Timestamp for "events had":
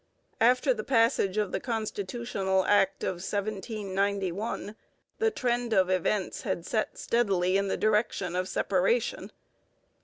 5.91-6.65